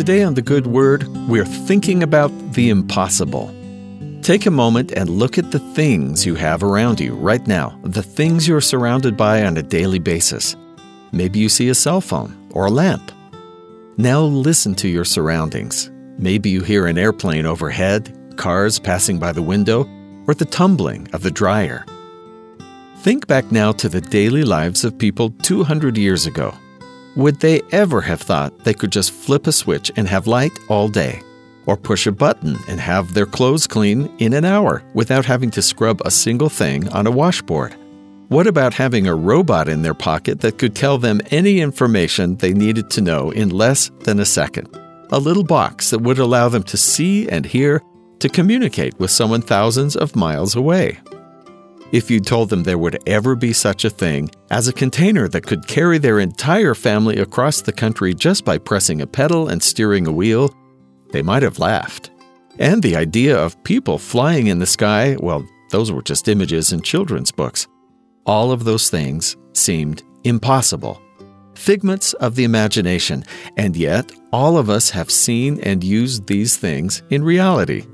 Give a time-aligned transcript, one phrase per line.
[0.00, 3.54] Today on The Good Word, we're thinking about the impossible.
[4.22, 8.02] Take a moment and look at the things you have around you right now, the
[8.02, 10.56] things you're surrounded by on a daily basis.
[11.12, 13.12] Maybe you see a cell phone or a lamp.
[13.98, 15.90] Now listen to your surroundings.
[16.16, 19.86] Maybe you hear an airplane overhead, cars passing by the window,
[20.26, 21.84] or the tumbling of the dryer.
[23.00, 26.54] Think back now to the daily lives of people 200 years ago.
[27.16, 30.88] Would they ever have thought they could just flip a switch and have light all
[30.88, 31.22] day?
[31.66, 35.62] Or push a button and have their clothes clean in an hour without having to
[35.62, 37.74] scrub a single thing on a washboard?
[38.28, 42.52] What about having a robot in their pocket that could tell them any information they
[42.52, 44.68] needed to know in less than a second?
[45.10, 47.82] A little box that would allow them to see and hear,
[48.20, 51.00] to communicate with someone thousands of miles away
[51.92, 55.46] if you told them there would ever be such a thing as a container that
[55.46, 60.06] could carry their entire family across the country just by pressing a pedal and steering
[60.06, 60.54] a wheel,
[61.10, 62.10] they might have laughed.
[62.58, 66.82] And the idea of people flying in the sky, well, those were just images in
[66.82, 67.66] children's books.
[68.26, 71.00] All of those things seemed impossible.
[71.54, 73.24] Figments of the imagination,
[73.56, 77.86] and yet all of us have seen and used these things in reality.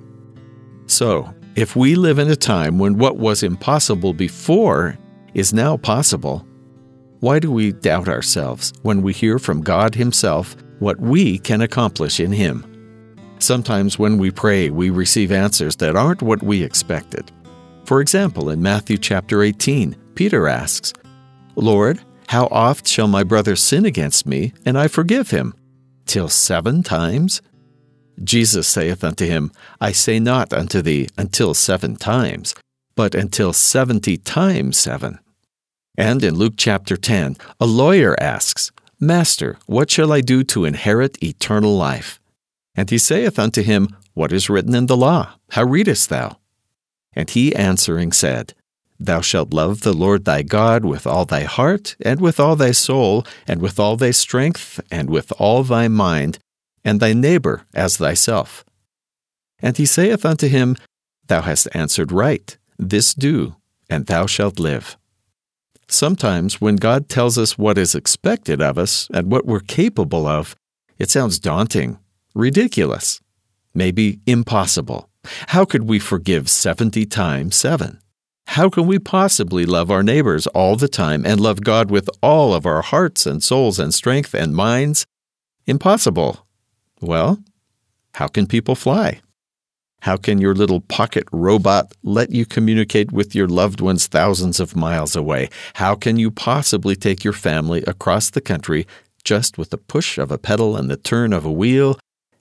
[0.86, 4.98] So, if we live in a time when what was impossible before
[5.32, 6.46] is now possible,
[7.20, 12.20] why do we doubt ourselves when we hear from God Himself what we can accomplish
[12.20, 12.62] in Him?
[13.38, 17.32] Sometimes when we pray, we receive answers that aren't what we expected.
[17.86, 20.92] For example, in Matthew chapter 18, Peter asks,
[21.54, 25.54] Lord, how oft shall my brother sin against me, and I forgive him?
[26.04, 27.40] Till seven times?
[28.22, 32.54] Jesus saith unto him, I say not unto thee until seven times,
[32.94, 35.18] but until seventy times seven.
[35.98, 41.22] And in Luke chapter 10, a lawyer asks, Master, what shall I do to inherit
[41.22, 42.20] eternal life?
[42.74, 45.34] And he saith unto him, What is written in the law?
[45.50, 46.38] How readest thou?
[47.14, 48.54] And he answering said,
[48.98, 52.72] Thou shalt love the Lord thy God with all thy heart, and with all thy
[52.72, 56.38] soul, and with all thy strength, and with all thy mind,
[56.86, 58.64] and thy neighbor as thyself.
[59.58, 60.76] And he saith unto him,
[61.26, 63.56] Thou hast answered right, this do,
[63.90, 64.96] and thou shalt live.
[65.88, 70.54] Sometimes, when God tells us what is expected of us and what we're capable of,
[70.98, 71.98] it sounds daunting,
[72.34, 73.20] ridiculous,
[73.74, 75.08] maybe impossible.
[75.48, 77.98] How could we forgive 70 times 7?
[78.48, 82.54] How can we possibly love our neighbors all the time and love God with all
[82.54, 85.04] of our hearts and souls and strength and minds?
[85.66, 86.45] Impossible.
[87.00, 87.42] Well,
[88.14, 89.20] how can people fly?
[90.00, 94.76] How can your little pocket robot let you communicate with your loved ones thousands of
[94.76, 95.50] miles away?
[95.74, 98.86] How can you possibly take your family across the country
[99.24, 101.98] just with the push of a pedal and the turn of a wheel?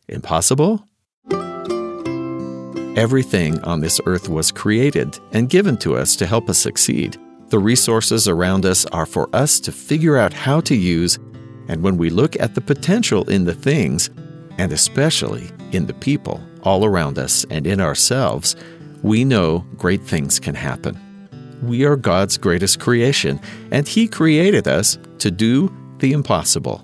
[0.07, 0.87] Impossible?
[2.95, 7.17] Everything on this earth was created and given to us to help us succeed.
[7.49, 11.19] The resources around us are for us to figure out how to use,
[11.67, 14.09] and when we look at the potential in the things,
[14.57, 18.55] and especially in the people all around us and in ourselves,
[19.03, 20.99] we know great things can happen.
[21.61, 23.39] We are God's greatest creation,
[23.71, 26.81] and He created us to do the impossible.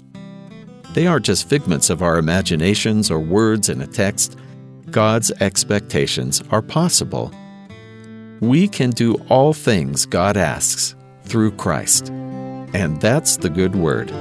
[0.94, 4.38] They aren't just figments of our imaginations or words in a text.
[4.90, 7.32] God's expectations are possible.
[8.42, 12.10] We can do all things God asks through Christ.
[12.10, 14.12] And that's the good word.